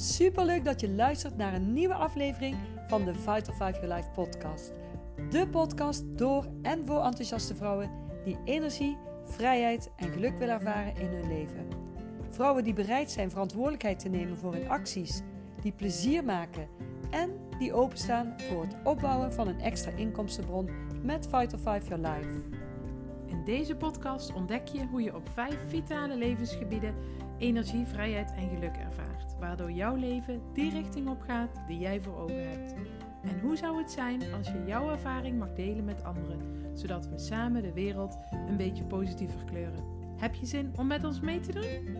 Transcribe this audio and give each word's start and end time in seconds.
Super 0.00 0.44
leuk 0.44 0.64
dat 0.64 0.80
je 0.80 0.90
luistert 0.90 1.36
naar 1.36 1.54
een 1.54 1.72
nieuwe 1.72 1.94
aflevering 1.94 2.56
van 2.86 3.04
de 3.04 3.14
Vital 3.14 3.54
5 3.54 3.80
Your 3.80 3.94
Life 3.94 4.10
podcast. 4.10 4.72
De 5.30 5.48
podcast 5.48 6.04
door 6.18 6.46
en 6.62 6.86
voor 6.86 7.04
enthousiaste 7.04 7.54
vrouwen 7.54 7.90
die 8.24 8.38
energie, 8.44 8.96
vrijheid 9.24 9.90
en 9.96 10.08
geluk 10.08 10.38
willen 10.38 10.54
ervaren 10.54 10.96
in 10.96 11.06
hun 11.06 11.28
leven. 11.28 11.68
Vrouwen 12.30 12.64
die 12.64 12.72
bereid 12.72 13.10
zijn 13.10 13.30
verantwoordelijkheid 13.30 13.98
te 13.98 14.08
nemen 14.08 14.38
voor 14.38 14.52
hun 14.52 14.68
acties, 14.68 15.22
die 15.62 15.72
plezier 15.72 16.24
maken 16.24 16.68
en 17.10 17.30
die 17.58 17.72
openstaan 17.72 18.34
voor 18.36 18.62
het 18.62 18.76
opbouwen 18.84 19.32
van 19.32 19.48
een 19.48 19.60
extra 19.60 19.90
inkomstenbron 19.90 20.70
met 21.02 21.28
Vital 21.30 21.58
5 21.58 21.88
Your 21.88 22.08
Life. 22.08 22.59
In 23.30 23.44
deze 23.44 23.76
podcast 23.76 24.32
ontdek 24.32 24.66
je 24.68 24.86
hoe 24.86 25.02
je 25.02 25.14
op 25.14 25.28
vijf 25.28 25.58
vitale 25.66 26.16
levensgebieden 26.16 26.94
energie, 27.38 27.86
vrijheid 27.86 28.32
en 28.32 28.48
geluk 28.48 28.76
ervaart, 28.76 29.38
waardoor 29.38 29.70
jouw 29.72 29.94
leven 29.94 30.42
die 30.52 30.70
richting 30.70 31.08
op 31.08 31.20
gaat 31.20 31.62
die 31.66 31.78
jij 31.78 32.00
voor 32.00 32.16
ogen 32.16 32.48
hebt. 32.48 32.74
En 33.22 33.40
hoe 33.40 33.56
zou 33.56 33.78
het 33.78 33.90
zijn 33.90 34.22
als 34.34 34.46
je 34.46 34.64
jouw 34.66 34.90
ervaring 34.90 35.38
mag 35.38 35.52
delen 35.52 35.84
met 35.84 36.04
anderen, 36.04 36.40
zodat 36.74 37.08
we 37.08 37.18
samen 37.18 37.62
de 37.62 37.72
wereld 37.72 38.18
een 38.48 38.56
beetje 38.56 38.84
positiever 38.84 39.44
kleuren? 39.44 39.84
Heb 40.16 40.34
je 40.34 40.46
zin 40.46 40.72
om 40.76 40.86
met 40.86 41.04
ons 41.04 41.20
mee 41.20 41.40
te 41.40 41.52
doen? 41.52 41.96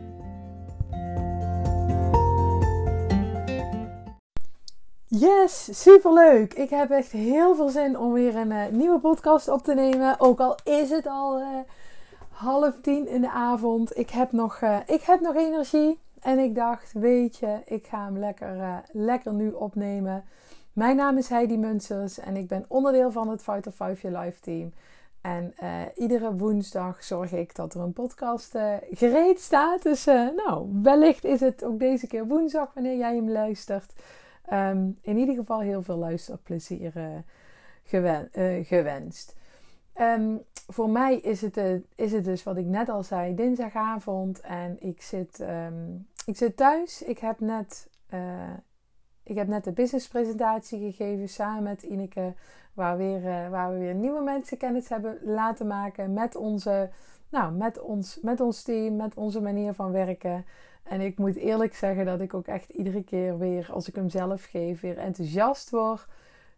Yes, 5.19 5.83
superleuk. 5.83 6.55
Ik 6.55 6.71
heb 6.71 6.91
echt 6.91 7.11
heel 7.11 7.55
veel 7.55 7.69
zin 7.69 7.99
om 7.99 8.13
weer 8.13 8.37
een 8.37 8.51
uh, 8.51 8.67
nieuwe 8.69 8.99
podcast 8.99 9.49
op 9.49 9.63
te 9.63 9.75
nemen. 9.75 10.21
Ook 10.21 10.41
al 10.41 10.59
is 10.65 10.91
het 10.91 11.07
al 11.07 11.41
uh, 11.41 11.47
half 12.29 12.75
tien 12.83 13.09
in 13.09 13.21
de 13.21 13.31
avond. 13.31 13.99
Ik 13.99 14.11
heb 14.11 14.33
nog, 14.33 14.61
uh, 14.61 14.77
ik 14.87 15.03
heb 15.03 15.21
nog 15.21 15.37
energie. 15.37 15.99
En 16.21 16.39
ik 16.39 16.55
dacht, 16.55 16.93
weet 16.93 17.37
je, 17.37 17.61
ik 17.65 17.87
ga 17.87 18.05
hem 18.05 18.19
lekker, 18.19 18.83
lekker 18.93 19.33
nu 19.33 19.51
opnemen. 19.51 20.25
Mijn 20.73 20.97
naam 20.97 21.17
is 21.17 21.29
Heidi 21.29 21.59
Munsers 21.59 22.19
en 22.19 22.37
ik 22.37 22.49
ben 22.49 22.65
onderdeel 22.69 23.11
van 23.11 23.29
het 23.29 23.43
Fight 23.43 23.67
of 23.67 23.75
Five 23.75 24.09
Your 24.09 24.25
Life 24.25 24.41
team. 24.41 24.73
En 25.21 25.55
iedere 25.95 26.37
woensdag 26.37 27.05
zorg 27.05 27.33
ik 27.33 27.55
dat 27.55 27.75
er 27.75 27.81
een 27.81 27.93
podcast 27.93 28.59
gereed 28.91 29.41
staat. 29.41 29.83
Dus 29.83 30.05
nou, 30.37 30.81
wellicht 30.83 31.25
is 31.25 31.41
het 31.41 31.65
ook 31.65 31.79
deze 31.79 32.07
keer 32.07 32.27
woensdag 32.27 32.71
wanneer 32.75 32.97
jij 32.97 33.15
hem 33.15 33.31
luistert. 33.31 33.93
Um, 34.53 34.99
in 35.01 35.17
ieder 35.17 35.35
geval 35.35 35.61
heel 35.61 35.83
veel 35.83 35.97
luisterplezier 35.97 37.23
gewen, 37.85 38.29
uh, 38.33 38.65
gewenst. 38.65 39.37
Um, 40.01 40.43
voor 40.69 40.91
mij 40.91 41.17
is 41.17 41.41
het, 41.41 41.57
uh, 41.57 41.75
is 41.95 42.13
het 42.13 42.25
dus 42.25 42.43
wat 42.43 42.57
ik 42.57 42.67
net 42.67 42.89
al 42.89 43.03
zei, 43.03 43.35
dinsdagavond 43.35 44.41
en 44.41 44.77
ik 44.81 45.03
zit, 45.03 45.41
um, 45.41 46.07
ik 46.27 46.37
zit 46.37 46.57
thuis. 46.57 47.03
Ik 47.03 47.19
heb 47.19 47.41
net, 47.41 47.89
ik 49.23 49.37
heb 49.37 49.49
net 49.49 49.65
de 49.65 49.73
businesspresentatie 49.73 50.79
gegeven 50.79 51.29
samen 51.29 51.63
met 51.63 51.83
Ineke, 51.83 52.35
waar, 52.75 52.97
weer, 52.97 53.51
waar 53.51 53.73
we 53.73 53.79
weer 53.79 53.95
nieuwe 53.95 54.23
mensen 54.23 54.57
kennis 54.57 54.89
hebben 54.89 55.19
laten 55.23 55.67
maken 55.67 56.13
met, 56.13 56.37
onze, 56.37 56.91
nou, 57.29 57.53
met, 57.53 57.81
ons, 57.81 58.19
met 58.23 58.41
ons 58.41 58.63
team, 58.63 58.97
met 58.97 59.15
onze 59.15 59.41
manier 59.41 59.75
van 59.75 59.93
werken. 59.93 60.45
En 60.83 61.01
ik 61.01 61.19
moet 61.19 61.37
eerlijk 61.37 61.75
zeggen 61.75 62.05
dat 62.05 62.21
ik 62.21 62.35
ook 62.35 62.47
echt 62.47 62.69
iedere 62.71 63.03
keer 63.03 63.39
weer, 63.39 63.69
als 63.73 63.89
ik 63.89 63.95
hem 63.95 64.09
zelf 64.09 64.45
geef, 64.45 64.81
weer 64.81 64.99
enthousiast 64.99 65.71
word. 65.71 66.07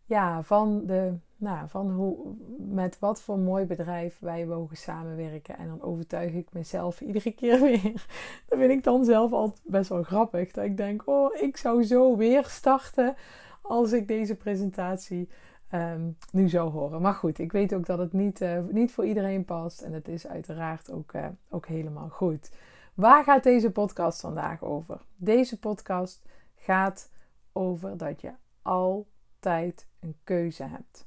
Ja, 0.05 0.43
van, 0.43 0.87
de, 0.87 1.13
nou, 1.37 1.69
van 1.69 1.91
hoe, 1.91 2.35
met 2.59 2.99
wat 2.99 3.21
voor 3.21 3.39
mooi 3.39 3.65
bedrijf 3.65 4.19
wij 4.21 4.47
mogen 4.47 4.77
samenwerken. 4.77 5.59
En 5.59 5.67
dan 5.67 5.83
overtuig 5.83 6.33
ik 6.33 6.49
mezelf 6.53 7.01
iedere 7.01 7.33
keer 7.33 7.61
weer. 7.71 8.07
Dat 8.49 8.59
vind 8.59 8.71
ik 8.71 8.85
dan 8.85 9.05
zelf 9.05 9.33
altijd 9.33 9.61
best 9.65 9.89
wel 9.89 10.03
grappig. 10.03 10.51
Dat 10.51 10.65
ik 10.65 10.77
denk, 10.77 11.03
oh, 11.05 11.35
ik 11.43 11.57
zou 11.57 11.83
zo 11.83 12.17
weer 12.17 12.45
starten 12.45 13.15
als 13.63 13.93
ik 13.93 14.09
deze 14.09 14.37
presentatie 14.37 15.29
um, 15.75 16.17
nu 16.33 16.49
zou 16.49 16.71
horen. 16.71 17.01
Maar 17.01 17.15
goed, 17.15 17.39
ik 17.39 17.53
weet 17.53 17.75
ook 17.75 17.87
dat 17.87 17.99
het 17.99 18.13
niet, 18.13 18.41
uh, 18.41 18.59
niet 18.71 18.93
voor 18.93 19.05
iedereen 19.07 19.45
past. 19.45 19.81
En 19.81 19.93
het 19.93 20.09
is 20.09 20.27
uiteraard 20.27 20.91
ook, 20.91 21.13
uh, 21.13 21.27
ook 21.51 21.67
helemaal 21.67 22.09
goed. 22.09 22.51
Waar 22.95 23.25
gaat 23.25 23.43
deze 23.43 23.73
podcast 23.73 24.21
vandaag 24.21 24.63
over? 24.63 25.01
Deze 25.17 25.59
podcast 25.59 26.25
gaat 26.55 27.11
over 27.53 27.97
dat 27.97 28.21
je 28.21 28.33
altijd 28.63 29.87
een 30.01 30.17
keuze 30.25 30.63
hebt. 30.65 31.07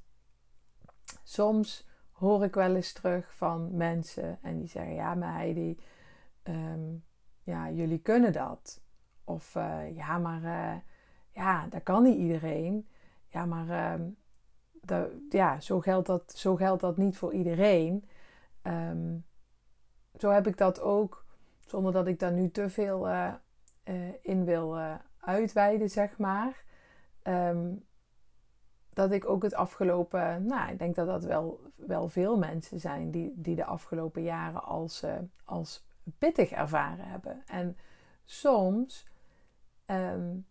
Soms 1.23 1.88
hoor 2.12 2.44
ik 2.44 2.56
wel 2.56 2.75
eens 2.75 2.94
terug 2.94 3.35
van 3.35 3.78
mensen 3.78 4.38
en 4.41 4.57
die 4.57 4.68
zeggen: 4.68 4.94
Ja, 4.94 5.13
maar 5.13 5.34
Heidi, 5.34 5.79
um, 6.44 7.03
ja, 7.44 7.72
jullie 7.72 8.00
kunnen 8.00 8.34
dat. 8.34 8.81
Of 9.23 9.56
uh, 9.56 9.96
ja, 9.96 10.17
maar 10.17 10.41
uh, 10.41 10.75
ja, 11.31 11.67
dat 11.67 11.84
kan 11.84 12.03
niet 12.03 12.17
iedereen. 12.17 12.88
Ja, 13.28 13.46
maar 13.46 14.00
dat, 14.72 15.09
ja, 15.29 15.59
zo, 15.59 15.79
geldt 15.79 16.07
dat, 16.07 16.34
zo 16.35 16.56
geldt 16.56 16.81
dat 16.81 16.97
niet 16.97 17.17
voor 17.17 17.34
iedereen. 17.34 18.06
Um, 18.63 19.25
zo 20.17 20.29
heb 20.29 20.47
ik 20.47 20.57
dat 20.57 20.81
ook 20.81 21.24
zonder 21.65 21.91
dat 21.91 22.07
ik 22.07 22.19
daar 22.19 22.31
nu 22.31 22.49
te 22.49 22.69
veel 22.69 23.09
uh, 23.09 23.33
uh, 23.85 23.95
in 24.21 24.45
wil 24.45 24.77
uh, 24.77 24.93
uitweiden, 25.19 25.89
zeg 25.89 26.17
maar. 26.17 26.63
Um, 27.23 27.85
dat 28.93 29.11
ik 29.11 29.29
ook 29.29 29.43
het 29.43 29.53
afgelopen, 29.53 30.45
nou, 30.45 30.71
ik 30.71 30.79
denk 30.79 30.95
dat 30.95 31.07
dat 31.07 31.23
wel, 31.23 31.59
wel 31.75 32.09
veel 32.09 32.37
mensen 32.37 32.79
zijn 32.79 33.11
die, 33.11 33.33
die 33.35 33.55
de 33.55 33.65
afgelopen 33.65 34.23
jaren 34.23 34.63
als, 34.63 35.03
als 35.45 35.85
pittig 36.17 36.51
ervaren 36.51 37.07
hebben. 37.07 37.43
En 37.47 37.77
soms 38.25 39.07
um, 39.85 40.45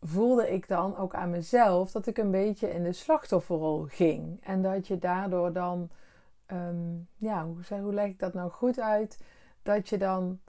voelde 0.00 0.52
ik 0.52 0.68
dan 0.68 0.96
ook 0.96 1.14
aan 1.14 1.30
mezelf 1.30 1.90
dat 1.90 2.06
ik 2.06 2.18
een 2.18 2.30
beetje 2.30 2.70
in 2.70 2.82
de 2.82 2.92
slachtofferrol 2.92 3.82
ging. 3.82 4.44
En 4.44 4.62
dat 4.62 4.86
je 4.86 4.98
daardoor 4.98 5.52
dan, 5.52 5.90
um, 6.46 7.08
ja, 7.16 7.46
hoe, 7.46 7.80
hoe 7.80 7.94
leg 7.94 8.06
ik 8.06 8.18
dat 8.18 8.34
nou 8.34 8.50
goed 8.50 8.80
uit? 8.80 9.24
Dat 9.62 9.88
je 9.88 9.98
dan 9.98 10.40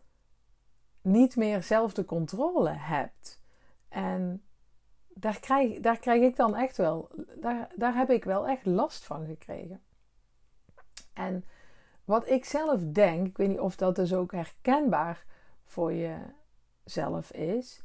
niet 1.03 1.35
meer 1.35 1.63
zelf 1.63 1.93
de 1.93 2.05
controle 2.05 2.69
hebt. 2.69 3.41
En 3.89 4.43
daar 5.07 5.39
krijg, 5.39 5.79
daar 5.79 5.99
krijg 5.99 6.21
ik 6.21 6.35
dan 6.35 6.55
echt 6.55 6.77
wel, 6.77 7.09
daar, 7.35 7.71
daar 7.75 7.95
heb 7.95 8.09
ik 8.09 8.23
wel 8.23 8.47
echt 8.47 8.65
last 8.65 9.03
van 9.03 9.25
gekregen. 9.25 9.81
En 11.13 11.45
wat 12.05 12.29
ik 12.29 12.45
zelf 12.45 12.81
denk, 12.81 13.27
ik 13.27 13.37
weet 13.37 13.47
niet 13.47 13.59
of 13.59 13.75
dat 13.75 13.95
dus 13.95 14.13
ook 14.13 14.31
herkenbaar 14.31 15.25
voor 15.63 15.93
jezelf 15.93 17.31
is. 17.31 17.83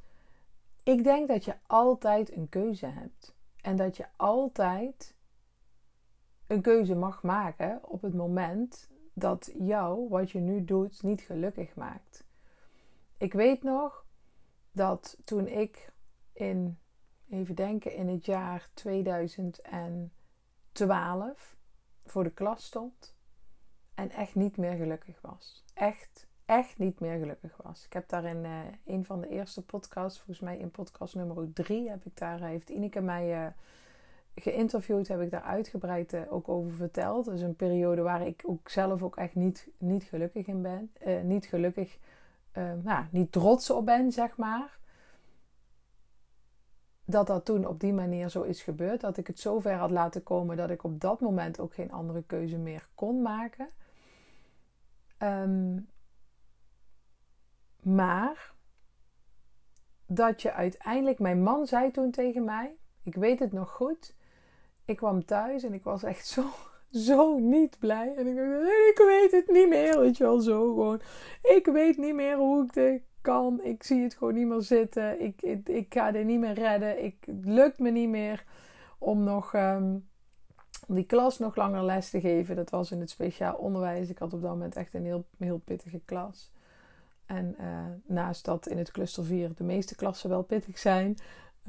Ik 0.83 1.05
denk 1.05 1.29
dat 1.29 1.45
je 1.45 1.55
altijd 1.67 2.37
een 2.37 2.49
keuze 2.49 2.87
hebt. 2.87 3.37
En 3.61 3.77
dat 3.77 3.97
je 3.97 4.07
altijd 4.17 5.15
een 6.47 6.63
keuze 6.63 6.95
mag 6.95 7.23
maken 7.23 7.81
op 7.83 8.03
het 8.03 8.15
moment 8.15 8.89
dat 9.13 9.51
jou, 9.59 10.09
wat 10.09 10.31
je 10.31 10.39
nu 10.39 10.65
doet, 10.65 11.03
niet 11.03 11.21
gelukkig 11.21 11.75
maakt 11.75 12.28
ik 13.19 13.33
weet 13.33 13.63
nog 13.63 14.07
dat 14.73 15.17
toen 15.25 15.47
ik 15.47 15.93
in, 16.33 16.79
even 17.31 17.55
denken, 17.55 17.95
in 17.95 18.09
het 18.09 18.25
jaar 18.25 18.69
2012 18.75 21.57
voor 22.05 22.25
de 22.25 22.31
klas 22.31 22.65
stond 22.65 23.17
en 23.95 24.11
echt 24.11 24.35
niet 24.35 24.57
meer 24.57 24.77
gelukkig 24.77 25.21
was. 25.21 25.65
Echt, 25.75 26.27
echt 26.45 26.79
niet 26.79 27.01
meer 27.01 27.19
gelukkig 27.19 27.57
was. 27.63 27.85
Ik 27.85 27.93
heb 27.93 28.09
daar 28.09 28.25
in 28.25 28.45
uh, 28.45 28.61
een 28.85 29.05
van 29.05 29.21
de 29.21 29.29
eerste 29.29 29.65
podcasts, 29.65 30.19
volgens 30.19 30.41
mij 30.41 30.59
in 30.59 30.71
podcast 30.71 31.15
nummer 31.15 31.53
3, 31.53 31.89
heb 31.89 32.05
ik 32.05 32.17
daar, 32.17 32.41
heeft 32.41 32.69
Ineke 32.69 33.01
mij 33.01 33.45
uh, 33.45 33.47
geïnterviewd, 34.35 35.09
heb 35.09 35.21
ik 35.21 35.31
daar 35.31 35.43
uitgebreid 35.43 36.29
ook 36.29 36.49
over 36.49 36.73
verteld. 36.73 37.27
Is 37.27 37.43
een 37.43 37.57
periode 37.57 38.03
waar 38.03 38.27
ik 38.27 38.43
ook 38.47 38.69
zelf 38.69 39.03
ook 39.03 39.17
echt 39.17 39.35
niet, 39.35 39.69
niet 39.79 40.05
gelukkig 40.05 40.47
in 40.47 40.63
ben. 40.63 40.93
niet 41.29 41.47
gelukkig 41.47 41.99
uh, 42.53 42.73
nou, 42.83 43.05
niet 43.11 43.33
trots 43.33 43.71
op 43.71 43.85
ben, 43.85 44.13
zeg 44.13 44.37
maar. 44.37 44.79
Dat 47.05 47.27
dat 47.27 47.45
toen 47.45 47.67
op 47.67 47.81
die 47.81 47.93
manier 47.93 48.29
zo 48.29 48.43
is 48.43 48.63
gebeurd. 48.63 49.01
Dat 49.01 49.17
ik 49.17 49.27
het 49.27 49.41
zo 49.41 49.59
ver 49.59 49.75
had 49.75 49.91
laten 49.91 50.23
komen 50.23 50.57
dat 50.57 50.71
ik 50.71 50.85
op 50.85 51.01
dat 51.01 51.21
moment 51.21 51.61
ook 51.61 51.75
geen 51.75 51.93
andere 51.93 52.23
keuze 52.23 52.57
meer 52.57 52.89
kon 52.95 53.23
maken. 53.23 53.69
Um, 55.19 55.89
maar 57.83 58.53
dat 60.07 60.43
je 60.43 60.53
uiteindelijk, 60.53 61.19
mijn 61.19 61.43
man 61.43 61.67
zei 61.67 61.91
toen 61.91 62.11
tegen 62.11 62.45
mij, 62.45 62.77
ik 63.03 63.15
weet 63.15 63.39
het 63.39 63.53
nog 63.53 63.71
goed. 63.71 64.15
Ik 64.85 64.97
kwam 64.97 65.25
thuis 65.25 65.63
en 65.63 65.73
ik 65.73 65.85
was 65.85 66.03
echt 66.03 66.27
zo 66.27 66.45
zo 66.91 67.39
niet 67.39 67.79
blij. 67.79 68.15
En 68.17 68.27
ik 68.27 68.37
dacht, 68.37 68.63
ik 68.91 69.03
weet 69.07 69.33
het 69.33 69.49
niet 69.49 69.69
meer. 69.69 70.01
Weet 70.01 70.17
je 70.17 70.25
wel, 70.25 70.41
zo 70.41 70.69
gewoon. 70.69 71.01
Ik 71.43 71.67
weet 71.67 71.97
niet 71.97 72.15
meer 72.15 72.37
hoe 72.37 72.65
ik 72.65 72.73
dit 72.73 73.03
kan. 73.21 73.63
Ik 73.63 73.83
zie 73.83 74.03
het 74.03 74.15
gewoon 74.15 74.35
niet 74.35 74.47
meer 74.47 74.63
zitten. 74.63 75.21
Ik, 75.21 75.43
ik, 75.65 75.95
ga 75.95 76.11
dit 76.11 76.25
niet 76.25 76.41
meer 76.41 76.55
redden. 76.55 77.05
Ik, 77.05 77.17
het 77.21 77.45
lukt 77.45 77.79
me 77.79 77.91
niet 77.91 78.09
meer 78.09 78.45
om 78.99 79.25
nog... 79.25 79.55
Um, 79.55 80.07
die 80.87 81.05
klas 81.05 81.39
nog 81.39 81.57
langer 81.57 81.85
les 81.85 82.11
te 82.11 82.21
geven. 82.21 82.57
Dat 82.57 82.71
was 82.71 82.91
in 82.91 83.01
het 83.01 83.11
speciaal 83.11 83.55
onderwijs. 83.55 84.09
Ik 84.09 84.19
had 84.19 84.33
op 84.33 84.43
dat 84.43 84.51
moment 84.51 84.77
echt 84.77 84.95
een 84.95 85.05
heel, 85.05 85.25
heel 85.39 85.59
pittige 85.59 86.01
klas. 86.05 86.53
En 87.27 87.57
naast 88.07 88.45
dat 88.45 88.69
in 88.69 88.79
het 88.79 88.91
cluster 88.91 89.25
4 89.25 89.55
de 89.55 89.65
meeste 89.65 89.95
klassen 89.95 90.29
wel 90.29 90.43
pittig 90.43 90.79
zijn, 90.79 91.17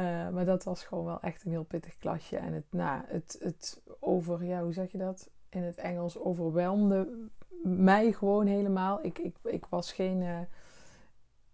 maar 0.05 0.45
dat 0.45 0.63
was 0.63 0.83
gewoon 0.83 1.05
wel 1.05 1.21
echt 1.21 1.45
een 1.45 1.51
heel 1.51 1.63
pittig 1.63 1.97
klasje. 1.97 2.37
En 2.37 2.53
het, 2.53 2.65
nou, 2.69 3.01
het, 3.05 3.37
het 3.39 3.81
over, 3.99 4.43
ja, 4.43 4.63
hoe 4.63 4.73
zeg 4.73 4.91
je 4.91 4.97
dat? 4.97 5.29
In 5.49 5.63
het 5.63 5.77
Engels 5.77 6.17
overwelmde 6.17 7.29
mij 7.63 8.11
gewoon 8.11 8.45
helemaal. 8.45 9.05
Ik, 9.05 9.17
ik, 9.17 9.37
ik 9.43 9.65
was 9.65 9.91
geen. 9.91 10.47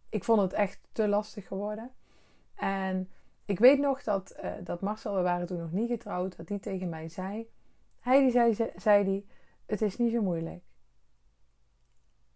ik 0.09 0.23
vond 0.23 0.41
het 0.41 0.53
echt 0.53 0.79
te 0.91 1.07
lastig 1.07 1.47
geworden. 1.47 1.91
En 2.55 3.09
ik 3.45 3.59
weet 3.59 3.79
nog 3.79 4.03
dat, 4.03 4.35
uh, 4.43 4.53
dat 4.63 4.81
Marcel, 4.81 5.15
we 5.15 5.21
waren 5.21 5.47
toen 5.47 5.59
nog 5.59 5.71
niet 5.71 5.89
getrouwd, 5.89 6.37
dat 6.37 6.47
die 6.47 6.59
tegen 6.59 6.89
mij 6.89 7.09
zei. 7.09 7.49
Hij 7.99 8.19
die 8.19 8.31
zei, 8.31 8.71
zei 8.75 9.03
die, 9.03 9.27
het 9.65 9.81
is 9.81 9.97
niet 9.97 10.11
zo 10.11 10.21
moeilijk. 10.21 10.63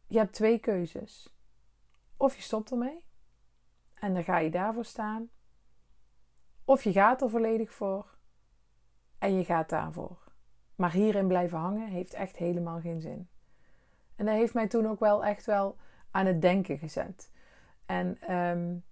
Je 0.07 0.17
hebt 0.17 0.33
twee 0.33 0.59
keuzes. 0.59 1.35
Of 2.17 2.35
je 2.35 2.41
stopt 2.41 2.71
ermee 2.71 3.03
en 3.93 4.13
dan 4.13 4.23
ga 4.23 4.37
je 4.37 4.49
daarvoor 4.49 4.85
staan. 4.85 5.29
Of 6.69 6.83
je 6.83 6.91
gaat 6.91 7.21
er 7.21 7.29
volledig 7.29 7.73
voor 7.73 8.05
en 9.17 9.37
je 9.37 9.43
gaat 9.43 9.69
daarvoor. 9.69 10.17
Maar 10.75 10.91
hierin 10.91 11.27
blijven 11.27 11.57
hangen 11.57 11.87
heeft 11.87 12.13
echt 12.13 12.37
helemaal 12.37 12.79
geen 12.79 13.01
zin. 13.01 13.29
En 14.15 14.25
dat 14.25 14.35
heeft 14.35 14.53
mij 14.53 14.67
toen 14.67 14.87
ook 14.87 14.99
wel 14.99 15.25
echt 15.25 15.45
wel 15.45 15.77
aan 16.11 16.25
het 16.25 16.41
denken 16.41 16.77
gezet. 16.77 17.31
En 17.85 18.35
um, 18.35 18.83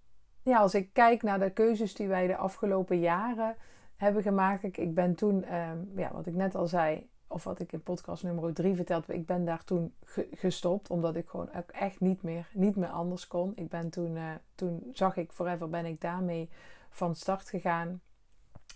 ja, 0.41 0.59
als 0.59 0.75
ik 0.75 0.93
kijk 0.93 1.23
naar 1.23 1.39
de 1.39 1.49
keuzes 1.49 1.93
die 1.93 2.07
wij 2.07 2.27
de 2.27 2.37
afgelopen 2.37 2.99
jaren 2.99 3.55
hebben 3.95 4.21
gemaakt. 4.21 4.63
Ik, 4.63 4.93
ben 4.93 5.15
toen, 5.15 5.43
ehm, 5.43 5.77
ja, 5.95 6.13
wat 6.13 6.25
ik 6.25 6.35
net 6.35 6.55
al 6.55 6.67
zei, 6.67 7.09
of 7.27 7.43
wat 7.43 7.59
ik 7.59 7.71
in 7.71 7.83
podcast 7.83 8.23
nummer 8.23 8.53
3 8.53 8.75
vertelde, 8.75 9.13
ik 9.13 9.25
ben 9.25 9.45
daar 9.45 9.63
toen 9.63 9.93
gestopt. 10.31 10.89
Omdat 10.89 11.15
ik 11.15 11.27
gewoon 11.27 11.49
echt 11.67 11.99
niet 11.99 12.21
meer, 12.23 12.49
niet 12.53 12.75
meer 12.75 12.89
anders 12.89 13.27
kon. 13.27 13.51
Ik 13.55 13.69
ben 13.69 13.89
toen, 13.89 14.15
uh, 14.15 14.31
toen 14.55 14.89
zag 14.93 15.17
ik 15.17 15.31
Forever, 15.31 15.69
ben 15.69 15.85
ik 15.85 16.01
daarmee 16.01 16.49
van 16.89 17.15
start 17.15 17.49
gegaan. 17.49 18.01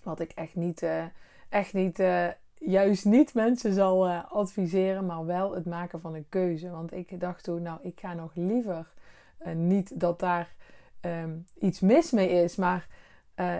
Wat 0.03 0.19
ik 0.19 0.31
echt 0.31 0.55
niet, 0.55 0.81
uh, 0.81 1.03
echt 1.49 1.73
niet, 1.73 1.99
uh, 1.99 2.27
juist 2.53 3.05
niet 3.05 3.33
mensen 3.33 3.73
zal 3.73 4.09
adviseren, 4.09 5.05
maar 5.05 5.25
wel 5.25 5.55
het 5.55 5.65
maken 5.65 6.01
van 6.01 6.15
een 6.15 6.29
keuze. 6.29 6.69
Want 6.69 6.93
ik 6.93 7.19
dacht 7.19 7.43
toen, 7.43 7.61
nou, 7.61 7.79
ik 7.81 7.99
ga 7.99 8.13
nog 8.13 8.31
liever 8.35 8.93
niet 9.55 9.99
dat 9.99 10.19
daar 10.19 10.55
Ehm, 11.01 11.37
iets 11.59 11.79
mis 11.79 12.11
mee 12.11 12.29
is. 12.29 12.55
Maar 12.55 12.87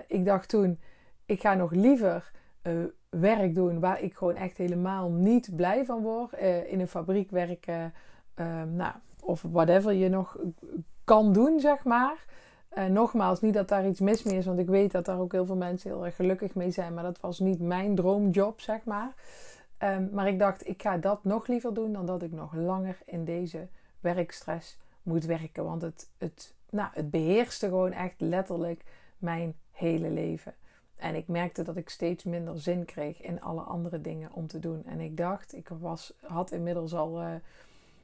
ik 0.08 0.26
dacht 0.26 0.50
toen, 0.50 0.80
ik 1.26 1.42
ga 1.42 1.54
nog 1.54 1.72
liever 1.72 2.32
werk 3.10 3.56
doen 3.56 3.80
waar 3.80 4.02
ik 4.02 4.14
gewoon 4.16 4.36
echt 4.36 4.58
helemaal 4.58 5.12
niet 5.12 5.56
blij 5.56 5.86
van 5.86 6.02
word. 6.02 6.34
In 6.68 6.80
een 6.80 6.88
fabriek 6.88 7.32
werken, 7.32 7.94
ehm, 8.34 8.76
nou, 8.76 8.94
of 9.20 9.42
whatever 9.42 9.94
je 9.94 10.10
nog 10.10 10.38
kan 11.04 11.34
doen, 11.34 11.60
zeg 11.60 11.84
maar. 11.84 12.26
Nogmaals, 12.90 13.42
niet 13.42 13.54
dat 13.54 13.68
daar 13.68 13.88
iets 13.88 14.00
mis 14.00 14.24
mee 14.24 14.38
is, 14.38 14.46
want 14.46 14.60
ik 14.60 14.68
weet 14.68 14.92
dat 14.92 15.06
daar 15.06 15.20
ook 15.20 15.32
heel 15.32 15.46
veel 15.46 15.56
mensen 15.56 15.90
heel 15.90 16.06
erg 16.06 16.16
gelukkig 16.16 16.56
mee 16.56 16.72
zijn. 16.72 16.94
Maar 16.94 17.04
dat 17.04 17.20
was 17.20 17.40
niet 17.40 17.60
mijn 17.60 17.96
droomjob, 17.96 18.62
zeg 18.62 18.84
maar. 18.84 19.14
Um, 19.84 20.10
maar 20.12 20.28
ik 20.28 20.40
dacht, 20.40 20.68
ik 20.68 20.82
ga 20.82 20.98
dat 20.98 21.24
nog 21.24 21.48
liever 21.48 21.74
doen 21.74 21.94
dan 21.94 22.06
dat 22.06 22.22
ik 22.22 22.32
nog 22.32 22.54
langer 22.54 22.98
in 23.06 23.26
deze 23.26 23.68
werkstress 24.00 24.78
moet 25.04 25.26
werken. 25.26 25.64
Want 25.64 25.82
het, 25.82 26.10
het 26.18 26.54
nou, 26.70 26.90
het 26.94 27.12
beheerste 27.12 27.68
gewoon 27.68 27.92
echt 27.92 28.16
letterlijk 28.18 28.84
mijn 29.18 29.56
hele 29.72 30.10
leven. 30.10 30.54
En 30.96 31.16
ik 31.16 31.28
merkte 31.28 31.64
dat 31.64 31.78
ik 31.78 31.90
steeds 31.90 32.24
minder 32.24 32.60
zin 32.60 32.86
kreeg 32.86 33.22
in 33.22 33.42
alle 33.42 33.62
andere 33.62 34.02
dingen 34.02 34.32
om 34.34 34.48
te 34.48 34.60
doen. 34.60 34.84
En 34.86 35.00
ik 35.00 35.18
dacht, 35.18 35.56
ik 35.56 35.70
was, 35.80 36.14
had 36.22 36.52
inmiddels 36.52 36.94
al, 36.94 37.22
uh, 37.22 37.28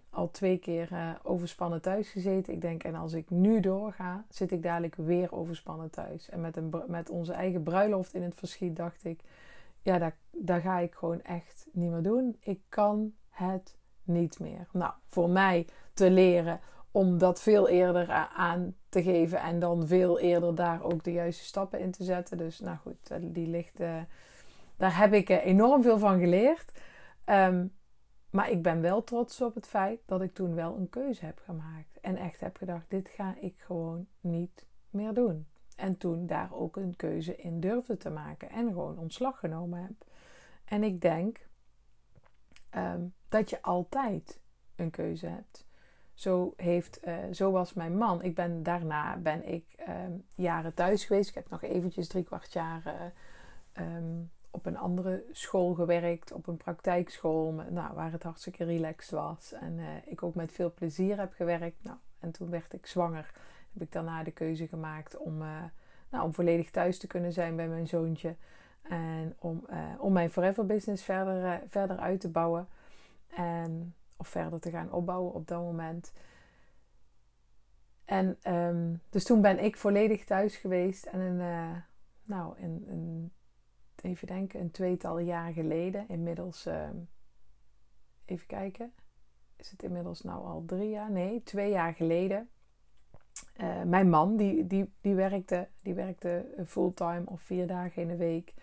al 0.09 0.31
twee 0.31 0.57
keer 0.57 0.89
uh, 0.91 1.09
overspannen 1.23 1.81
thuis 1.81 2.09
gezeten. 2.09 2.53
Ik 2.53 2.61
denk, 2.61 2.83
en 2.83 2.95
als 2.95 3.13
ik 3.13 3.29
nu 3.29 3.59
doorga, 3.59 4.25
zit 4.29 4.51
ik 4.51 4.63
dadelijk 4.63 4.95
weer 4.95 5.33
overspannen 5.33 5.89
thuis. 5.89 6.29
En 6.29 6.41
met, 6.41 6.57
een, 6.57 6.73
met 6.87 7.09
onze 7.09 7.33
eigen 7.33 7.63
bruiloft 7.63 8.13
in 8.13 8.23
het 8.23 8.35
verschiet 8.35 8.75
dacht 8.75 9.03
ik, 9.03 9.19
ja, 9.81 9.97
daar, 9.97 10.17
daar 10.31 10.61
ga 10.61 10.79
ik 10.79 10.93
gewoon 10.93 11.21
echt 11.21 11.67
niet 11.71 11.91
meer 11.91 12.01
doen. 12.01 12.37
Ik 12.39 12.59
kan 12.69 13.13
het 13.29 13.77
niet 14.03 14.39
meer. 14.39 14.67
Nou, 14.71 14.93
voor 15.07 15.29
mij 15.29 15.67
te 15.93 16.11
leren 16.11 16.59
om 16.91 17.17
dat 17.17 17.41
veel 17.41 17.69
eerder 17.69 18.09
aan 18.35 18.75
te 18.89 19.03
geven 19.03 19.39
en 19.39 19.59
dan 19.59 19.87
veel 19.87 20.19
eerder 20.19 20.55
daar 20.55 20.83
ook 20.83 21.03
de 21.03 21.11
juiste 21.11 21.43
stappen 21.43 21.79
in 21.79 21.91
te 21.91 22.03
zetten. 22.03 22.37
Dus 22.37 22.59
nou 22.59 22.77
goed, 22.77 23.11
die 23.21 23.47
ligt, 23.47 23.79
uh, 23.79 24.01
daar 24.77 24.97
heb 24.97 25.13
ik 25.13 25.29
enorm 25.29 25.81
veel 25.81 25.97
van 25.97 26.19
geleerd. 26.19 26.71
Um, 27.29 27.75
maar 28.37 28.51
ik 28.51 28.61
ben 28.61 28.81
wel 28.81 29.03
trots 29.03 29.41
op 29.41 29.55
het 29.55 29.67
feit 29.67 29.99
dat 30.05 30.21
ik 30.21 30.33
toen 30.33 30.55
wel 30.55 30.75
een 30.75 30.89
keuze 30.89 31.25
heb 31.25 31.41
gemaakt. 31.43 31.99
En 32.01 32.15
echt 32.15 32.39
heb 32.39 32.57
gedacht, 32.57 32.89
dit 32.89 33.09
ga 33.09 33.35
ik 33.39 33.55
gewoon 33.57 34.07
niet 34.19 34.65
meer 34.89 35.13
doen. 35.13 35.47
En 35.75 35.97
toen 35.97 36.27
daar 36.27 36.53
ook 36.53 36.75
een 36.75 36.95
keuze 36.95 37.35
in 37.35 37.59
durfde 37.59 37.97
te 37.97 38.09
maken. 38.09 38.49
En 38.49 38.67
gewoon 38.67 38.97
ontslag 38.97 39.39
genomen 39.39 39.81
heb. 39.81 40.05
En 40.65 40.83
ik 40.83 41.01
denk 41.01 41.47
um, 42.75 43.13
dat 43.29 43.49
je 43.49 43.61
altijd 43.61 44.39
een 44.75 44.89
keuze 44.89 45.27
hebt. 45.27 45.65
Zo, 46.13 46.53
heeft, 46.57 47.07
uh, 47.07 47.17
zo 47.31 47.51
was 47.51 47.73
mijn 47.73 47.97
man. 47.97 48.23
Ik 48.23 48.35
ben, 48.35 48.63
daarna 48.63 49.17
ben 49.17 49.47
ik 49.47 49.75
um, 49.89 50.25
jaren 50.35 50.73
thuis 50.73 51.05
geweest. 51.05 51.29
Ik 51.29 51.35
heb 51.35 51.49
nog 51.49 51.63
eventjes 51.63 52.07
drie 52.07 52.23
kwart 52.23 52.53
jaar 52.53 52.83
uh, 52.85 53.01
op 53.73 54.16
een 54.67 54.77
andere 54.77 55.23
school 55.31 55.73
gewerkt. 55.73 56.31
Op 56.31 56.47
een 56.47 56.57
praktijkschool. 56.57 57.51
Nou, 57.51 57.93
waar 57.95 58.11
het 58.11 58.23
hartstikke 58.23 58.63
relaxed 58.63 59.11
was. 59.11 59.53
En 59.53 59.77
uh, 59.77 59.85
ik 60.05 60.23
ook 60.23 60.35
met 60.35 60.51
veel 60.51 60.73
plezier 60.73 61.19
heb 61.19 61.33
gewerkt. 61.33 61.83
Nou, 61.83 61.97
en 62.19 62.31
toen 62.31 62.49
werd 62.49 62.73
ik 62.73 62.85
zwanger. 62.85 63.31
Heb 63.73 63.81
ik 63.81 63.91
daarna 63.91 64.23
de 64.23 64.31
keuze 64.31 64.67
gemaakt 64.67 65.17
om, 65.17 65.37
nou, 66.09 66.23
om 66.23 66.33
volledig 66.33 66.71
thuis 66.71 66.99
te 66.99 67.07
kunnen 67.07 67.33
zijn 67.33 67.55
bij 67.55 67.67
mijn 67.67 67.87
zoontje. 67.87 68.35
En 68.81 69.35
om, 69.39 69.67
om 69.99 70.13
mijn 70.13 70.29
forever 70.29 70.65
business 70.65 71.03
verder, 71.03 71.61
verder 71.67 71.97
uit 71.97 72.19
te 72.19 72.29
bouwen. 72.29 72.67
En 73.27 73.95
of 74.15 74.27
verder 74.27 74.59
te 74.59 74.69
gaan 74.69 74.91
opbouwen 74.91 75.33
op 75.33 75.47
dat 75.47 75.61
moment. 75.61 76.13
En 78.05 78.37
ehm, 78.41 78.93
dus 79.09 79.23
toen 79.23 79.41
ben 79.41 79.63
ik 79.63 79.77
volledig 79.77 80.25
thuis 80.25 80.55
geweest. 80.55 81.05
En 81.05 81.19
een, 81.19 81.83
nou, 82.23 82.59
een, 82.59 83.31
even 84.03 84.27
denken, 84.27 84.59
een 84.59 84.71
tweetal 84.71 85.19
jaar 85.19 85.53
geleden, 85.53 86.07
inmiddels, 86.07 86.67
uh, 86.67 86.89
even 88.25 88.47
kijken, 88.47 88.93
is 89.55 89.71
het 89.71 89.83
inmiddels 89.83 90.21
nou 90.21 90.45
al 90.45 90.63
drie 90.65 90.89
jaar? 90.89 91.11
Nee, 91.11 91.43
twee 91.43 91.69
jaar 91.69 91.93
geleden. 91.93 92.49
Uh, 93.57 93.83
mijn 93.83 94.09
man, 94.09 94.37
die, 94.37 94.67
die, 94.67 94.93
die, 95.01 95.15
werkte, 95.15 95.67
die 95.81 95.93
werkte 95.93 96.63
fulltime 96.65 97.25
of 97.25 97.41
vier 97.41 97.67
dagen 97.67 98.01
in 98.01 98.07
de 98.07 98.15
week 98.15 98.53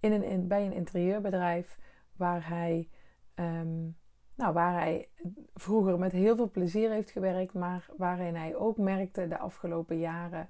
in 0.00 0.12
een, 0.12 0.22
in, 0.22 0.48
bij 0.48 0.66
een 0.66 0.72
interieurbedrijf 0.72 1.78
waar 2.16 2.48
hij 2.48 2.88
um, 3.34 3.96
nou, 4.40 4.52
waar 4.52 4.72
hij 4.72 5.08
vroeger 5.54 5.98
met 5.98 6.12
heel 6.12 6.36
veel 6.36 6.50
plezier 6.50 6.90
heeft 6.90 7.10
gewerkt, 7.10 7.54
maar 7.54 7.86
waarin 7.96 8.34
hij 8.34 8.56
ook 8.56 8.76
merkte 8.76 9.28
de 9.28 9.38
afgelopen 9.38 9.98
jaren, 9.98 10.48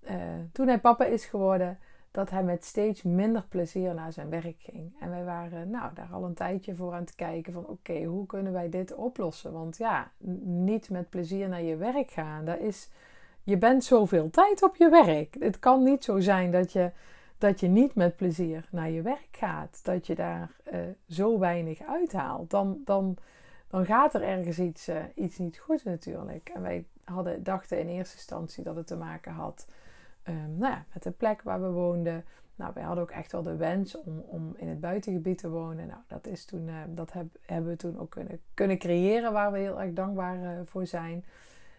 uh, 0.00 0.14
toen 0.52 0.66
hij 0.66 0.80
papa 0.80 1.04
is 1.04 1.24
geworden, 1.24 1.78
dat 2.10 2.30
hij 2.30 2.42
met 2.42 2.64
steeds 2.64 3.02
minder 3.02 3.44
plezier 3.48 3.94
naar 3.94 4.12
zijn 4.12 4.30
werk 4.30 4.56
ging. 4.58 4.92
En 5.00 5.10
wij 5.10 5.24
waren 5.24 5.70
nou, 5.70 5.94
daar 5.94 6.08
al 6.12 6.24
een 6.24 6.34
tijdje 6.34 6.74
voor 6.74 6.92
aan 6.92 7.00
het 7.00 7.14
kijken 7.14 7.52
van 7.52 7.66
oké, 7.66 8.04
hoe 8.04 8.26
kunnen 8.26 8.52
wij 8.52 8.68
dit 8.68 8.94
oplossen? 8.94 9.52
Want 9.52 9.76
ja, 9.76 10.10
niet 10.42 10.90
met 10.90 11.10
plezier 11.10 11.48
naar 11.48 11.62
je 11.62 11.76
werk 11.76 12.10
gaan, 12.10 12.44
dat 12.44 12.58
is, 12.58 12.90
je 13.42 13.58
bent 13.58 13.84
zoveel 13.84 14.30
tijd 14.30 14.62
op 14.62 14.76
je 14.76 14.88
werk. 14.88 15.36
Het 15.38 15.58
kan 15.58 15.82
niet 15.82 16.04
zo 16.04 16.20
zijn 16.20 16.50
dat 16.50 16.72
je 16.72 16.90
dat 17.40 17.60
je 17.60 17.68
niet 17.68 17.94
met 17.94 18.16
plezier 18.16 18.68
naar 18.70 18.90
je 18.90 19.02
werk 19.02 19.28
gaat, 19.30 19.80
dat 19.82 20.06
je 20.06 20.14
daar 20.14 20.50
uh, 20.72 20.80
zo 21.08 21.38
weinig 21.38 21.80
uithaalt, 21.82 22.50
dan, 22.50 22.80
dan, 22.84 23.16
dan 23.68 23.86
gaat 23.86 24.14
er 24.14 24.22
ergens 24.22 24.58
iets, 24.58 24.88
uh, 24.88 24.96
iets 25.14 25.38
niet 25.38 25.58
goed 25.58 25.84
natuurlijk. 25.84 26.50
En 26.54 26.62
wij 26.62 26.84
hadden, 27.04 27.42
dachten 27.42 27.80
in 27.80 27.88
eerste 27.88 28.16
instantie 28.16 28.64
dat 28.64 28.76
het 28.76 28.86
te 28.86 28.96
maken 28.96 29.32
had 29.32 29.66
um, 30.24 30.58
nou 30.58 30.72
ja, 30.72 30.84
met 30.92 31.02
de 31.02 31.10
plek 31.10 31.42
waar 31.42 31.62
we 31.62 31.70
woonden. 31.70 32.24
Nou, 32.54 32.72
wij 32.74 32.82
hadden 32.82 33.04
ook 33.04 33.10
echt 33.10 33.32
wel 33.32 33.42
de 33.42 33.56
wens 33.56 34.00
om, 34.00 34.18
om 34.18 34.54
in 34.56 34.68
het 34.68 34.80
buitengebied 34.80 35.38
te 35.38 35.48
wonen. 35.48 35.86
Nou, 35.86 36.00
dat, 36.06 36.26
is 36.26 36.44
toen, 36.44 36.68
uh, 36.68 36.74
dat 36.88 37.12
heb, 37.12 37.26
hebben 37.40 37.70
we 37.70 37.76
toen 37.76 37.98
ook 37.98 38.10
kunnen, 38.10 38.40
kunnen 38.54 38.78
creëren, 38.78 39.32
waar 39.32 39.52
we 39.52 39.58
heel 39.58 39.80
erg 39.80 39.92
dankbaar 39.92 40.66
voor 40.66 40.86
zijn. 40.86 41.24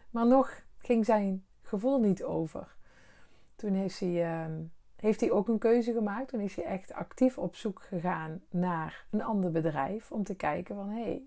Maar 0.10 0.28
nog 0.28 0.62
ging 0.78 1.06
zijn 1.06 1.46
gevoel 1.62 2.00
niet 2.00 2.24
over. 2.24 2.76
Toen 3.56 3.74
heeft 3.74 4.00
hij 4.00 4.24
ehm, 4.24 4.52
heeft 5.02 5.20
hij 5.20 5.32
ook 5.32 5.48
een 5.48 5.58
keuze 5.58 5.94
gemaakt. 5.94 6.28
Toen 6.28 6.40
is 6.40 6.56
hij 6.56 6.66
echt 6.66 6.94
actief 6.94 7.38
op 7.38 7.56
zoek 7.56 7.82
gegaan 7.82 8.42
naar 8.50 9.06
een 9.10 9.24
ander 9.24 9.52
bedrijf. 9.52 10.12
Om 10.12 10.24
te 10.24 10.36
kijken 10.36 10.76
van, 10.76 10.90
hé, 10.90 11.04
hey, 11.04 11.22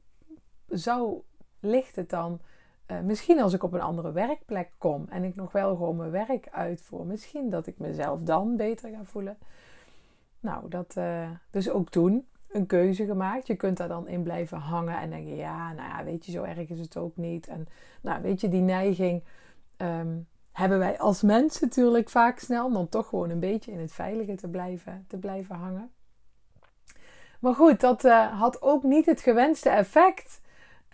zou, 0.69 1.23
ligt 1.61 1.97
het 1.97 2.11
dan... 2.11 2.41
Uh, 2.91 3.01
misschien 3.01 3.41
als 3.41 3.53
ik 3.53 3.63
op 3.63 3.73
een 3.73 3.81
andere 3.81 4.13
werkplek 4.13 4.71
kom 4.79 5.07
en 5.09 5.25
ik 5.25 5.35
nog 5.35 5.53
wel 5.53 5.77
gewoon 5.77 5.97
mijn 5.97 6.11
werk 6.11 6.49
uitvoer. 6.51 7.07
Misschien 7.07 7.51
dat 7.51 7.67
ik 7.67 7.79
mezelf 7.79 8.23
dan 8.23 8.57
beter 8.57 8.91
ga 8.91 9.05
voelen. 9.05 9.39
Nou, 10.41 10.69
dat, 10.69 10.95
uh, 10.99 11.31
dus 11.51 11.71
ook 11.71 11.91
toen 11.91 12.27
een 12.49 12.67
keuze 12.67 13.05
gemaakt. 13.05 13.47
Je 13.47 13.55
kunt 13.55 13.77
daar 13.77 13.89
dan 13.89 14.09
in 14.09 14.23
blijven 14.23 14.59
hangen 14.59 15.01
en 15.01 15.11
denken: 15.11 15.37
ja, 15.37 15.73
nou 15.73 15.89
ja, 15.89 16.05
weet 16.05 16.27
je, 16.27 16.33
zo 16.33 16.43
erg 16.43 16.69
is 16.69 16.81
het 16.81 16.97
ook 16.97 17.17
niet. 17.17 17.47
En 17.47 17.67
nou, 18.03 18.23
weet 18.23 18.41
je, 18.41 18.49
die 18.49 18.61
neiging 18.61 19.25
ehm, 19.77 20.17
hebben 20.53 20.79
wij 20.79 20.99
als 20.99 21.23
mensen 21.23 21.67
natuurlijk 21.67 22.09
vaak 22.11 22.39
snel. 22.39 22.73
Dan 22.73 22.89
toch 22.89 23.09
gewoon 23.09 23.31
een 23.31 23.41
beetje 23.41 23.73
in 23.73 23.81
het 23.81 23.93
veilige 23.93 24.35
te 24.35 24.49
blijven, 24.49 25.05
te 25.09 25.19
blijven 25.19 25.57
hangen. 25.57 25.91
Maar 27.41 27.55
goed, 27.55 27.81
dat 27.81 28.05
uh, 28.05 28.41
had 28.41 28.63
ook 28.63 28.83
niet 28.83 29.07
het 29.07 29.21
gewenste 29.21 29.69
effect. 29.69 30.41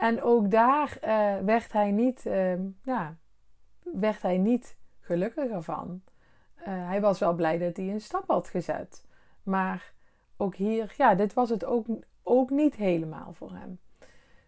En 0.01 0.23
ook 0.23 0.51
daar 0.51 0.99
uh, 1.05 1.45
werd 1.45 1.73
hij 1.73 1.91
niet, 1.91 2.25
uh, 2.27 2.53
ja, 2.83 3.17
werd 3.83 4.23
hij 4.23 4.39
niet 4.39 4.77
gelukkiger 5.01 5.63
van. 5.63 6.03
Eh, 6.55 6.65
hij 6.89 7.01
was 7.01 7.19
wel 7.19 7.35
blij 7.35 7.59
dat 7.59 7.77
hij 7.77 7.89
een 7.89 8.01
stap 8.01 8.25
had 8.27 8.49
gezet. 8.49 9.05
Maar 9.43 9.93
ook 10.37 10.55
hier, 10.55 10.95
ja, 10.97 11.15
dit 11.15 11.33
was 11.33 11.51
het 11.51 11.65
ook, 11.65 11.87
ook 12.23 12.51
niet 12.51 12.77
helemaal 12.77 13.33
voor 13.33 13.53
hem. 13.53 13.79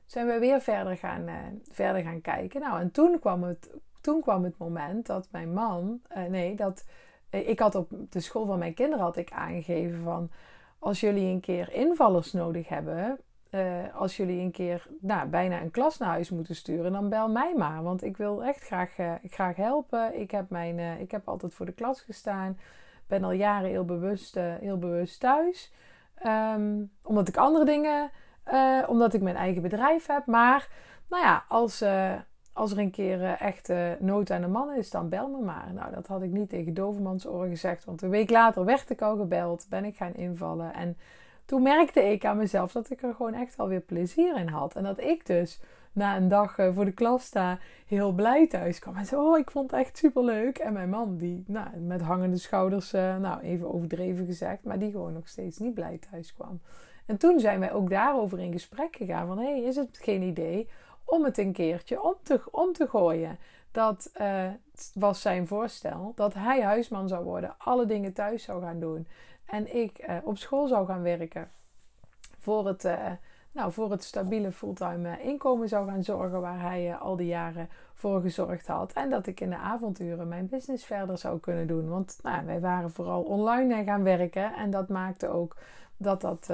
Zijn 0.07 0.27
we 0.27 0.39
weer 0.39 0.61
verder 0.61 0.97
gaan, 0.97 1.29
verder 1.71 2.03
gaan 2.03 2.21
kijken. 2.21 2.61
Nou, 2.61 2.81
en 2.81 2.91
toen 2.91 3.19
kwam 3.19 3.43
het, 3.43 3.71
toen 4.01 4.21
kwam 4.21 4.45
het 4.45 4.59
moment 4.59 5.07
dat 5.07 5.29
mijn 5.31 5.53
man, 5.53 6.01
nee, 6.29 6.57
dat 6.57 6.85
ik 7.31 7.59
had 7.59 7.75
op 7.75 7.91
de 8.09 8.21
school 8.21 8.47
van 8.47 8.59
mijn 8.59 8.75
kinderen 8.75 9.05
had 9.05 9.17
ik 9.17 9.33
aangegeven 9.33 10.03
van 10.03 10.31
als 10.79 11.01
jullie 11.01 11.33
een 11.33 11.41
keer 11.41 11.73
invallers 11.73 12.33
nodig 12.33 12.69
hebben, 12.69 13.19
uh, 13.55 13.95
als 13.95 14.17
jullie 14.17 14.41
een 14.41 14.51
keer 14.51 14.87
nou, 15.01 15.29
bijna 15.29 15.61
een 15.61 15.71
klas 15.71 15.99
naar 15.99 16.09
huis 16.09 16.31
moeten 16.31 16.57
sturen, 16.57 16.93
dan 16.93 17.09
bel 17.09 17.29
mij 17.29 17.55
maar. 17.57 17.83
Want 17.83 18.05
ik 18.05 18.17
wil 18.17 18.45
echt 18.45 18.65
graag, 18.65 18.99
uh, 18.99 19.13
graag 19.25 19.57
helpen. 19.57 20.21
Ik 20.21 20.31
heb, 20.31 20.51
mijn, 20.51 20.79
uh, 20.79 21.01
ik 21.01 21.11
heb 21.11 21.29
altijd 21.29 21.55
voor 21.55 21.67
de 21.67 21.73
klas 21.73 22.01
gestaan. 22.01 22.59
Ben 23.07 23.25
al 23.25 23.33
jaren 23.33 23.71
heel 23.71 23.85
bewust, 23.85 24.35
heel 24.35 24.79
bewust 24.79 25.21
thuis. 25.21 25.73
Um, 26.27 26.91
omdat 27.03 27.29
ik 27.29 27.37
andere 27.37 27.65
dingen, 27.65 28.11
omdat 28.89 29.15
ik 29.15 29.23
mijn 29.23 29.37
eigen 29.37 29.63
bedrijf 29.63 30.07
heb. 30.07 30.27
Maar 30.27 30.69
nou 31.09 31.23
ja, 31.23 31.45
als, 31.49 31.85
als 32.53 32.73
er 32.73 32.79
een 32.79 32.91
keer 32.91 33.23
echt 33.23 33.73
nood 33.99 34.31
aan 34.31 34.43
een 34.43 34.51
man 34.51 34.73
is, 34.73 34.91
dan 34.91 35.09
bel 35.09 35.29
me 35.29 35.41
maar. 35.41 35.73
Nou, 35.75 35.95
dat 35.95 36.07
had 36.07 36.23
ik 36.23 36.31
niet 36.31 36.49
tegen 36.49 36.75
Dovermans 36.75 37.27
oren 37.27 37.49
gezegd. 37.49 37.85
Want 37.85 38.03
een 38.03 38.11
week 38.11 38.31
later 38.31 38.65
werd 38.65 38.91
ik 38.91 39.03
al 39.03 39.17
gebeld. 39.17 39.67
Ben 39.69 39.85
ik 39.85 39.97
gaan 39.97 40.15
invallen. 40.15 40.75
En 40.75 40.97
toen 41.45 41.63
merkte 41.63 42.01
ik 42.01 42.25
aan 42.25 42.37
mezelf 42.37 42.73
dat 42.73 42.91
ik 42.91 43.03
er 43.03 43.15
gewoon 43.15 43.35
echt 43.35 43.59
alweer 43.59 43.81
plezier 43.81 44.37
in 44.37 44.49
had. 44.49 44.77
En 44.77 44.83
dat 44.83 45.01
ik 45.01 45.27
dus 45.27 45.61
na 45.93 46.17
een 46.17 46.29
dag 46.29 46.59
eh, 46.59 46.75
voor 46.75 46.85
de 46.85 46.93
klas 46.93 47.25
sta 47.25 47.59
heel 47.87 48.13
blij 48.13 48.47
thuis 48.47 48.79
kwam. 48.79 48.97
En 48.97 49.07
zo, 49.07 49.31
oh, 49.31 49.39
ik 49.39 49.51
vond 49.51 49.71
het 49.71 49.81
echt 49.81 49.97
super 49.99 50.25
leuk. 50.25 50.59
En 50.59 50.73
mijn 50.73 50.89
man, 50.89 51.17
die 51.17 51.45
nou, 51.47 51.77
met 51.77 52.01
hangende 52.01 52.37
schouders, 52.37 52.95
uh, 52.95 53.17
nou 53.17 53.41
even 53.41 53.75
overdreven 53.75 54.27
gezegd, 54.27 54.65
maar 54.65 54.79
die 54.79 54.91
gewoon 54.91 55.13
nog 55.13 55.29
steeds 55.29 55.59
niet 55.59 55.75
blij 55.75 55.99
thuis 56.11 56.35
kwam. 56.35 56.61
En 57.07 57.17
toen 57.17 57.41
zijn 57.41 57.61
wij 57.61 57.73
ook 57.73 57.91
daarover 57.91 58.41
in 58.41 58.53
gesprek 58.53 58.97
gegaan 58.97 59.27
van, 59.27 59.39
hé, 59.39 59.51
hey, 59.51 59.63
is 59.63 59.77
het 59.77 59.99
geen 60.03 60.23
idee 60.23 60.69
om 61.05 61.25
het 61.25 61.39
een 61.39 61.53
keertje 61.53 62.03
om 62.03 62.15
te, 62.23 62.41
om 62.51 62.73
te 62.73 62.89
gooien? 62.89 63.39
Dat 63.71 64.11
uh, 64.21 64.49
was 64.95 65.21
zijn 65.21 65.47
voorstel, 65.47 66.13
dat 66.15 66.35
hij 66.35 66.63
huisman 66.63 67.09
zou 67.09 67.25
worden, 67.25 67.55
alle 67.59 67.87
dingen 67.87 68.13
thuis 68.13 68.43
zou 68.43 68.63
gaan 68.63 68.81
doen 68.81 69.07
en 69.47 69.77
ik 69.77 70.09
uh, 70.09 70.17
op 70.25 70.39
school 70.39 70.67
zou 70.67 70.87
gaan 70.87 71.03
werken 71.03 71.51
voor 72.39 72.67
het, 72.67 72.85
uh, 72.85 73.11
nou, 73.53 73.73
voor 73.73 73.91
het 73.91 74.05
stabiele 74.05 74.53
fulltime 74.53 75.09
eh, 75.09 75.25
inkomen 75.25 75.69
zou 75.69 75.89
gaan 75.89 76.05
zorgen 76.05 76.41
waar 76.41 76.61
hij 76.61 76.95
al 76.95 77.17
die 77.17 77.27
jaren 77.27 77.69
voor 77.95 78.21
gezorgd 78.21 78.67
had. 78.67 78.93
En 78.93 79.11
dat 79.11 79.27
ik 79.27 79.41
in 79.41 79.51
de 79.51 79.57
avonturen 79.57 80.29
mijn 80.29 80.49
business 80.49 80.85
verder 80.85 81.19
zou 81.19 81.41
kunnen 81.41 81.67
doen. 81.67 81.89
Want 81.89 82.19
nou, 82.23 82.47
wij 82.47 82.61
waren 82.61 82.91
vooral 82.91 83.23
online 83.23 83.85
gaan 83.85 84.03
werken 84.03 84.55
en 84.55 84.71
dat 84.71 84.89
maakte 84.89 85.29
ook 85.29 85.57
dat 85.97 86.21
dat, 86.21 86.47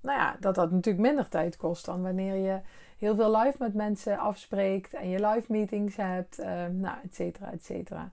nou 0.00 0.18
ja, 0.18 0.36
dat 0.40 0.54
dat 0.54 0.70
natuurlijk 0.70 1.06
minder 1.06 1.28
tijd 1.28 1.56
kost 1.56 1.84
dan 1.84 2.02
wanneer 2.02 2.34
je 2.34 2.60
heel 2.98 3.14
veel 3.14 3.36
live 3.36 3.56
met 3.58 3.74
mensen 3.74 4.18
afspreekt 4.18 4.94
en 4.94 5.08
je 5.08 5.26
live 5.26 5.52
meetings 5.52 5.96
hebt, 5.96 6.38
nou, 6.70 6.96
et 7.04 7.14
cetera, 7.14 7.52
et 7.52 7.64
cetera. 7.64 8.10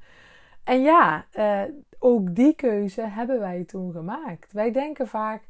En 0.63 0.81
ja, 0.81 1.25
ook 2.07 2.35
die 2.35 2.55
keuze 2.55 3.01
hebben 3.01 3.39
wij 3.39 3.63
toen 3.63 3.91
gemaakt. 3.91 4.53
Wij 4.53 4.71
denken 4.71 5.07
vaak 5.07 5.41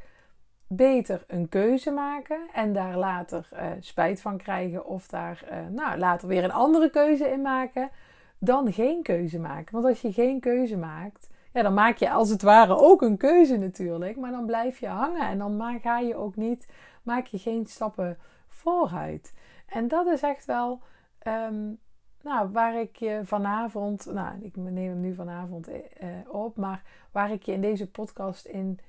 beter 0.68 1.24
een 1.28 1.50
keuze 1.50 1.92
maken 1.92 2.40
en 2.54 2.74
daar 2.74 2.98
later 2.98 3.50
uh, 3.54 3.60
spijt 3.80 4.22
van 4.22 4.38
krijgen 4.38 4.86
of 4.86 5.08
daar 5.08 5.44
uh, 5.52 5.58
nou, 5.70 5.98
later 5.98 6.28
weer 6.28 6.44
een 6.44 6.52
andere 6.52 6.90
keuze 6.90 7.30
in 7.30 7.42
maken, 7.42 7.90
dan 8.38 8.74
geen 8.74 9.04
keuze 9.04 9.40
maken. 9.40 9.74
Want 9.74 9.86
als 9.86 10.02
je 10.02 10.12
geen 10.14 10.40
keuze 10.40 10.78
maakt, 10.78 11.30
ja, 11.54 11.62
dan 11.62 11.74
maak 11.74 11.98
je 11.98 12.10
als 12.10 12.30
het 12.30 12.42
ware 12.42 12.78
ook 12.78 13.02
een 13.02 13.18
keuze 13.18 13.58
natuurlijk, 13.58 14.18
maar 14.18 14.32
dan 14.32 14.46
blijf 14.46 14.80
je 14.80 14.88
hangen 14.88 15.28
en 15.28 15.38
dan 15.38 15.80
ga 15.82 16.00
je 16.00 16.16
ook 16.16 16.36
niet, 16.36 16.68
maak 17.04 17.26
je 17.26 17.38
geen 17.38 17.66
stappen 17.66 18.18
vooruit. 18.48 19.34
En 19.68 19.88
dat 19.88 20.08
is 20.08 20.22
echt 20.22 20.46
wel 20.46 20.82
um, 21.28 21.80
nou, 22.22 22.52
waar 22.52 22.80
ik 22.80 22.96
je 22.96 23.22
vanavond, 23.24 24.06
nou, 24.06 24.42
ik 24.42 24.56
neem 24.56 24.90
hem 24.90 25.00
nu 25.00 25.14
vanavond 25.14 25.68
eh, 25.68 26.10
op, 26.28 26.56
maar 26.56 26.84
waar 27.12 27.32
ik 27.32 27.44
je 27.44 27.52
in 27.52 27.62
deze 27.62 27.90
podcast 27.90 28.46
in 28.46 28.80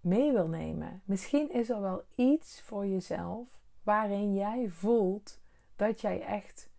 mee 0.00 0.32
wil 0.32 0.48
nemen. 0.48 1.02
Misschien 1.04 1.52
is 1.52 1.70
er 1.70 1.80
wel 1.80 2.02
iets 2.14 2.60
voor 2.60 2.86
jezelf 2.86 3.60
waarin 3.82 4.34
jij 4.34 4.68
voelt 4.68 5.40
dat 5.76 6.00
jij 6.00 6.20
echt 6.22 6.70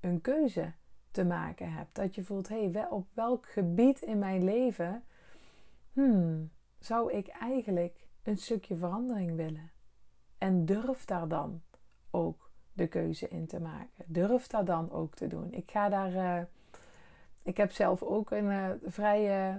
een 0.00 0.20
keuze 0.20 0.72
te 1.10 1.24
maken 1.24 1.72
hebt. 1.72 1.94
Dat 1.94 2.14
je 2.14 2.24
voelt, 2.24 2.48
hé, 2.48 2.70
hey, 2.70 2.88
op 2.88 3.06
welk 3.12 3.48
gebied 3.48 4.00
in 4.00 4.18
mijn 4.18 4.44
leven 4.44 5.04
hmm, 5.92 6.50
zou 6.78 7.12
ik 7.12 7.28
eigenlijk 7.28 8.08
een 8.22 8.38
stukje 8.38 8.76
verandering 8.76 9.36
willen? 9.36 9.70
En 10.38 10.64
durf 10.64 11.04
daar 11.04 11.28
dan 11.28 11.62
ook 12.10 12.49
de 12.72 12.86
keuze 12.86 13.28
in 13.28 13.46
te 13.46 13.60
maken. 13.60 14.04
Durf 14.06 14.46
dat 14.46 14.66
dan 14.66 14.92
ook 14.92 15.14
te 15.14 15.26
doen. 15.26 15.52
Ik 15.52 15.70
ga 15.70 15.88
daar. 15.88 16.12
Uh, 16.12 16.40
ik 17.42 17.56
heb 17.56 17.72
zelf 17.72 18.02
ook 18.02 18.30
een 18.30 18.44
uh, 18.44 18.68
vrij 18.84 19.48
uh, 19.48 19.56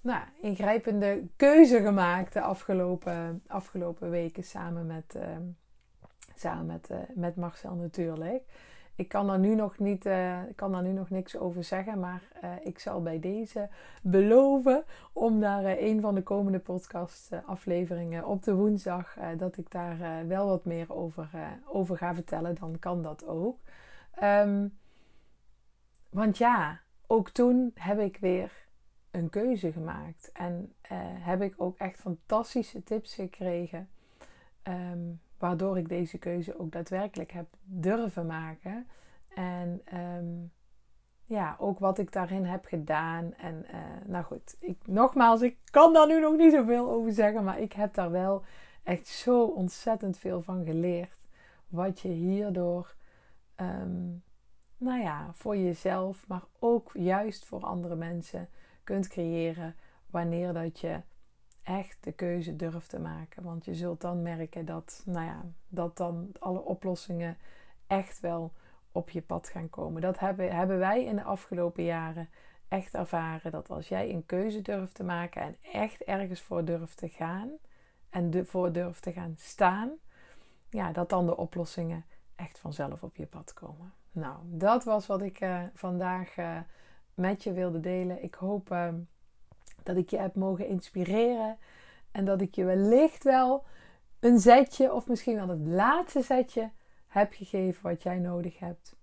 nou, 0.00 0.22
ingrijpende 0.40 1.22
keuze 1.36 1.80
gemaakt 1.80 2.32
de 2.32 2.40
afgelopen, 2.40 3.42
afgelopen 3.46 4.10
weken 4.10 4.44
samen 4.44 4.86
met, 4.86 5.18
samen 6.34 6.66
met, 6.66 6.90
met 7.14 7.36
Marcel 7.36 7.74
natuurlijk. 7.74 8.42
Ik 8.96 9.08
kan 9.08 9.26
daar 9.26 9.38
nu 9.38 9.54
nog 9.54 9.78
niet, 9.78 10.06
uh, 10.06 10.38
kan 10.54 10.72
daar 10.72 10.82
nu 10.82 10.92
nog 10.92 11.10
niks 11.10 11.36
over 11.36 11.64
zeggen, 11.64 12.00
maar 12.00 12.22
uh, 12.44 12.50
ik 12.62 12.78
zal 12.78 13.02
bij 13.02 13.20
deze 13.20 13.68
beloven 14.02 14.84
om 15.12 15.40
daar 15.40 15.62
uh, 15.62 15.82
een 15.82 16.00
van 16.00 16.14
de 16.14 16.22
komende 16.22 16.58
podcast 16.58 17.30
afleveringen 17.46 18.26
op 18.26 18.42
de 18.42 18.54
woensdag, 18.54 19.16
dat 19.36 19.56
ik 19.56 19.70
daar 19.70 20.26
wel 20.26 20.46
wat 20.46 20.64
meer 20.64 20.94
over, 20.94 21.28
over 21.66 21.96
ga 21.96 22.14
vertellen. 22.14 22.54
Dan 22.54 22.78
kan 22.78 23.02
dat 23.02 23.26
ook. 23.26 23.58
Um, 24.22 24.78
want 26.10 26.38
ja, 26.38 26.80
ook 27.06 27.28
toen 27.28 27.70
heb 27.74 27.98
ik 27.98 28.16
weer 28.16 28.52
een 29.10 29.30
keuze 29.30 29.72
gemaakt 29.72 30.30
en 30.32 30.74
heb 31.18 31.42
ik 31.42 31.54
ook 31.56 31.78
echt 31.78 32.00
fantastische 32.00 32.82
tips 32.82 33.14
gekregen. 33.14 33.88
Um, 34.68 35.20
waardoor 35.38 35.78
ik 35.78 35.88
deze 35.88 36.18
keuze 36.18 36.58
ook 36.58 36.72
daadwerkelijk 36.72 37.32
heb 37.32 37.46
durven 37.62 38.26
maken. 38.26 38.86
En 39.28 39.80
ehm, 39.84 40.32
ja, 41.24 41.56
ook 41.58 41.78
wat 41.78 41.98
ik 41.98 42.12
daarin 42.12 42.44
heb 42.44 42.64
gedaan. 42.64 43.34
En 43.34 43.66
uh, 43.70 43.80
nou 44.06 44.24
goed, 44.24 44.56
ik, 44.60 44.78
nogmaals, 44.86 45.42
ik 45.42 45.58
kan 45.70 45.92
daar 45.92 46.06
nu 46.06 46.20
nog 46.20 46.36
niet 46.36 46.52
zoveel 46.52 46.90
over 46.90 47.12
zeggen, 47.12 47.44
maar 47.44 47.60
ik 47.60 47.72
heb 47.72 47.94
daar 47.94 48.10
wel 48.10 48.44
echt 48.82 49.06
zo 49.06 49.44
ontzettend 49.44 50.18
veel 50.18 50.42
van 50.42 50.64
geleerd. 50.64 51.16
Wat 51.68 52.00
je 52.00 52.08
hierdoor, 52.08 52.94
um, 53.60 54.22
nou 54.76 55.00
ja, 55.00 55.30
voor 55.32 55.56
jezelf, 55.56 56.28
maar 56.28 56.44
ook 56.58 56.90
juist 56.94 57.44
voor 57.44 57.60
andere 57.64 57.96
mensen 57.96 58.48
kunt 58.84 59.08
creëren 59.08 59.76
wanneer 60.10 60.52
dat 60.52 60.80
je 60.80 61.00
echt 61.64 61.96
de 62.00 62.12
keuze 62.12 62.56
durft 62.56 62.88
te 62.88 62.98
maken. 62.98 63.42
Want 63.42 63.64
je 63.64 63.74
zult 63.74 64.00
dan 64.00 64.22
merken 64.22 64.64
dat, 64.64 65.02
nou 65.06 65.26
ja, 65.26 65.44
dat 65.68 65.96
dan 65.96 66.32
alle 66.38 66.60
oplossingen 66.64 67.36
echt 67.86 68.20
wel 68.20 68.52
op 68.92 69.10
je 69.10 69.22
pad 69.22 69.48
gaan 69.48 69.70
komen. 69.70 70.00
Dat 70.00 70.18
hebben, 70.18 70.56
hebben 70.56 70.78
wij 70.78 71.04
in 71.04 71.16
de 71.16 71.22
afgelopen 71.22 71.84
jaren 71.84 72.28
echt 72.68 72.94
ervaren. 72.94 73.50
Dat 73.50 73.70
als 73.70 73.88
jij 73.88 74.10
een 74.10 74.26
keuze 74.26 74.62
durft 74.62 74.94
te 74.94 75.04
maken 75.04 75.42
en 75.42 75.56
echt 75.72 76.02
ergens 76.02 76.40
voor 76.40 76.64
durft 76.64 76.96
te 76.96 77.08
gaan 77.08 77.50
en 78.10 78.30
de, 78.30 78.44
voor 78.44 78.72
durft 78.72 79.02
te 79.02 79.12
gaan 79.12 79.34
staan, 79.38 79.92
ja, 80.70 80.92
dat 80.92 81.08
dan 81.08 81.26
de 81.26 81.36
oplossingen 81.36 82.04
echt 82.34 82.58
vanzelf 82.58 83.02
op 83.02 83.16
je 83.16 83.26
pad 83.26 83.52
komen. 83.54 83.92
Nou, 84.12 84.36
dat 84.44 84.84
was 84.84 85.06
wat 85.06 85.22
ik 85.22 85.40
uh, 85.40 85.62
vandaag 85.74 86.36
uh, 86.36 86.58
met 87.14 87.42
je 87.42 87.52
wilde 87.52 87.80
delen. 87.80 88.22
Ik 88.22 88.34
hoop 88.34 88.70
uh, 88.70 88.88
dat 89.84 89.96
ik 89.96 90.10
je 90.10 90.18
heb 90.18 90.34
mogen 90.34 90.66
inspireren. 90.66 91.58
En 92.10 92.24
dat 92.24 92.40
ik 92.40 92.54
je 92.54 92.64
wellicht 92.64 93.24
wel 93.24 93.64
een 94.20 94.38
zetje, 94.38 94.92
of 94.92 95.08
misschien 95.08 95.34
wel 95.34 95.48
het 95.48 95.66
laatste 95.66 96.22
zetje, 96.22 96.70
heb 97.06 97.32
gegeven 97.32 97.82
wat 97.82 98.02
jij 98.02 98.18
nodig 98.18 98.58
hebt. 98.58 98.96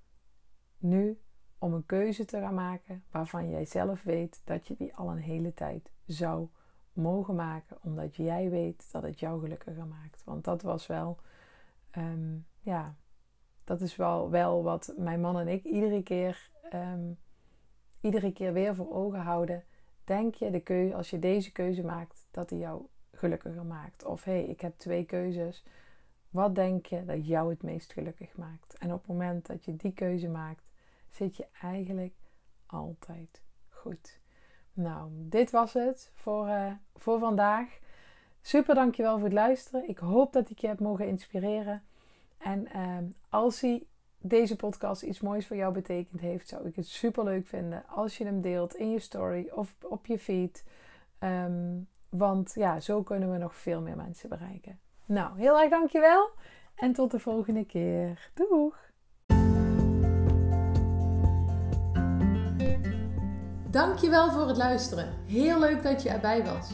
Nu 0.77 1.19
om 1.57 1.73
een 1.73 1.85
keuze 1.85 2.25
te 2.25 2.39
gaan 2.39 2.53
maken 2.53 3.03
waarvan 3.11 3.49
jij 3.49 3.65
zelf 3.65 4.03
weet 4.03 4.41
dat 4.43 4.67
je 4.67 4.75
die 4.77 4.95
al 4.95 5.09
een 5.11 5.17
hele 5.17 5.53
tijd 5.53 5.91
zou 6.05 6.47
mogen 6.93 7.35
maken, 7.35 7.77
omdat 7.83 8.15
jij 8.15 8.49
weet 8.49 8.91
dat 8.91 9.03
het 9.03 9.19
jou 9.19 9.41
gelukkiger 9.41 9.85
maakt. 9.85 10.23
Want 10.23 10.43
dat 10.43 10.61
was 10.61 10.87
wel, 10.87 11.17
ehm, 11.91 12.37
ja, 12.59 12.95
dat 13.63 13.81
is 13.81 13.95
wel, 13.95 14.29
wel 14.29 14.63
wat 14.63 14.93
mijn 14.97 15.21
man 15.21 15.39
en 15.39 15.47
ik 15.47 15.63
iedere 15.63 16.03
keer, 16.03 16.49
ehm, 16.69 17.11
iedere 17.99 18.31
keer 18.31 18.53
weer 18.53 18.75
voor 18.75 18.93
ogen 18.93 19.19
houden. 19.19 19.63
Denk 20.03 20.35
je, 20.35 20.51
de 20.51 20.59
keuze, 20.59 20.95
als 20.95 21.09
je 21.09 21.19
deze 21.19 21.51
keuze 21.51 21.83
maakt, 21.83 22.27
dat 22.31 22.49
die 22.49 22.59
jou 22.59 22.85
gelukkiger 23.11 23.65
maakt? 23.65 24.05
Of 24.05 24.23
hé, 24.23 24.31
hey, 24.31 24.43
ik 24.43 24.61
heb 24.61 24.77
twee 24.77 25.05
keuzes. 25.05 25.63
Wat 26.29 26.55
denk 26.55 26.85
je 26.85 27.05
dat 27.05 27.27
jou 27.27 27.49
het 27.49 27.63
meest 27.63 27.93
gelukkig 27.93 28.37
maakt? 28.37 28.77
En 28.77 28.93
op 28.93 28.97
het 28.97 29.07
moment 29.07 29.45
dat 29.45 29.65
je 29.65 29.75
die 29.75 29.93
keuze 29.93 30.29
maakt, 30.29 30.63
zit 31.09 31.37
je 31.37 31.47
eigenlijk 31.61 32.13
altijd 32.65 33.41
goed. 33.69 34.19
Nou, 34.73 35.09
dit 35.13 35.51
was 35.51 35.73
het 35.73 36.11
voor, 36.13 36.47
uh, 36.47 36.71
voor 36.95 37.19
vandaag. 37.19 37.79
Super 38.41 38.75
dankjewel 38.75 39.15
voor 39.15 39.23
het 39.23 39.33
luisteren. 39.33 39.89
Ik 39.89 39.97
hoop 39.97 40.33
dat 40.33 40.49
ik 40.49 40.59
je 40.59 40.67
heb 40.67 40.79
mogen 40.79 41.07
inspireren. 41.07 41.83
En 42.37 42.67
uh, 42.75 42.97
als 43.29 43.61
hij 43.61 43.85
deze 44.21 44.55
podcast 44.55 45.01
iets 45.01 45.19
moois 45.19 45.47
voor 45.47 45.57
jou 45.57 45.73
betekend 45.73 46.21
heeft, 46.21 46.47
zou 46.47 46.67
ik 46.67 46.75
het 46.75 46.87
super 46.87 47.23
leuk 47.23 47.47
vinden 47.47 47.83
als 47.87 48.17
je 48.17 48.25
hem 48.25 48.41
deelt 48.41 48.75
in 48.75 48.91
je 48.91 48.99
story 48.99 49.49
of 49.53 49.75
op 49.81 50.05
je 50.05 50.19
feed. 50.19 50.63
Um, 51.19 51.87
want 52.09 52.51
ja, 52.55 52.79
zo 52.79 53.03
kunnen 53.03 53.31
we 53.31 53.37
nog 53.37 53.55
veel 53.55 53.81
meer 53.81 53.95
mensen 53.95 54.29
bereiken. 54.29 54.79
Nou, 55.05 55.37
heel 55.37 55.59
erg 55.59 55.69
dankjewel 55.69 56.29
en 56.75 56.93
tot 56.93 57.11
de 57.11 57.19
volgende 57.19 57.65
keer. 57.65 58.31
Doeg! 58.33 58.89
Dankjewel 63.69 64.31
voor 64.31 64.47
het 64.47 64.57
luisteren. 64.57 65.13
Heel 65.25 65.59
leuk 65.59 65.83
dat 65.83 66.03
je 66.03 66.09
erbij 66.09 66.43
was. 66.43 66.71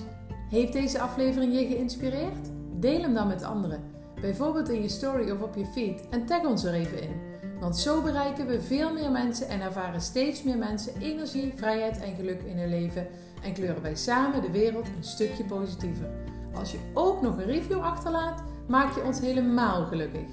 Heeft 0.50 0.74
deze 0.74 1.00
aflevering 1.00 1.54
je 1.54 1.68
geïnspireerd? 1.68 2.50
Deel 2.72 3.02
hem 3.02 3.14
dan 3.14 3.28
met 3.28 3.44
anderen. 3.44 3.96
Bijvoorbeeld 4.22 4.70
in 4.70 4.82
je 4.82 4.90
story 4.90 5.32
of 5.32 5.42
op 5.42 5.56
je 5.56 5.66
feed 5.66 6.10
en 6.10 6.26
tag 6.26 6.46
ons 6.46 6.64
er 6.64 6.74
even 6.74 7.02
in. 7.02 7.37
Want 7.60 7.78
zo 7.78 8.02
bereiken 8.02 8.48
we 8.48 8.62
veel 8.62 8.94
meer 8.94 9.12
mensen 9.12 9.48
en 9.48 9.62
ervaren 9.62 10.02
steeds 10.02 10.44
meer 10.44 10.58
mensen 10.58 10.94
energie, 11.00 11.54
vrijheid 11.56 12.00
en 12.00 12.16
geluk 12.16 12.42
in 12.42 12.58
hun 12.58 12.70
leven 12.70 13.08
en 13.44 13.54
kleuren 13.54 13.82
wij 13.82 13.96
samen 13.96 14.42
de 14.42 14.52
wereld 14.52 14.88
een 14.88 15.04
stukje 15.04 15.44
positiever. 15.44 16.10
Als 16.54 16.72
je 16.72 16.80
ook 16.94 17.22
nog 17.22 17.38
een 17.38 17.46
review 17.46 17.80
achterlaat, 17.80 18.44
maak 18.68 18.96
je 18.96 19.04
ons 19.04 19.20
helemaal 19.20 19.86
gelukkig. 19.86 20.28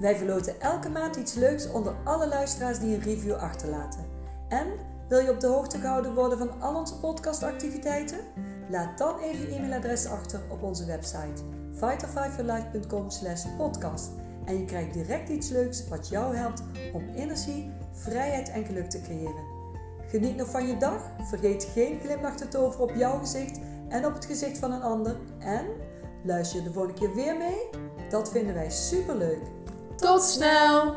Wij 0.00 0.16
verloten 0.16 0.60
elke 0.60 0.88
maand 0.88 1.16
iets 1.16 1.34
leuks 1.34 1.70
onder 1.70 1.94
alle 2.04 2.28
luisteraars 2.28 2.78
die 2.78 2.94
een 2.94 3.02
review 3.02 3.34
achterlaten. 3.34 4.04
En 4.48 4.66
wil 5.08 5.18
je 5.18 5.30
op 5.30 5.40
de 5.40 5.46
hoogte 5.46 5.78
gehouden 5.78 6.14
worden 6.14 6.38
van 6.38 6.60
al 6.60 6.74
onze 6.74 6.98
podcastactiviteiten? 6.98 8.18
Laat 8.70 8.98
dan 8.98 9.18
even 9.18 9.40
je 9.40 9.54
e-mailadres 9.54 10.06
achter 10.06 10.40
op 10.48 10.62
onze 10.62 10.84
website 10.84 11.42
fighterfiveforlife.com 11.74 13.10
slash 13.10 13.44
podcast 13.56 14.10
en 14.48 14.58
je 14.58 14.64
krijgt 14.64 14.92
direct 14.92 15.28
iets 15.28 15.48
leuks 15.48 15.88
wat 15.88 16.08
jou 16.08 16.36
helpt 16.36 16.62
om 16.92 17.08
energie, 17.16 17.70
vrijheid 17.92 18.50
en 18.50 18.64
geluk 18.64 18.90
te 18.90 19.00
creëren. 19.00 19.56
Geniet 20.06 20.36
nog 20.36 20.50
van 20.50 20.66
je 20.66 20.76
dag, 20.76 21.02
vergeet 21.28 21.68
geen 21.72 22.00
glimlach 22.00 22.36
te 22.36 22.48
toveren 22.48 22.88
op 22.88 22.96
jouw 22.96 23.18
gezicht 23.18 23.60
en 23.88 24.06
op 24.06 24.14
het 24.14 24.24
gezicht 24.24 24.58
van 24.58 24.72
een 24.72 24.82
ander 24.82 25.16
en 25.38 25.66
luister 26.24 26.58
je 26.58 26.64
de 26.64 26.72
volgende 26.72 26.98
keer 27.00 27.14
weer 27.14 27.36
mee? 27.36 27.68
Dat 28.10 28.30
vinden 28.30 28.54
wij 28.54 28.70
superleuk. 28.70 29.42
Tot 29.96 30.22
snel! 30.22 30.96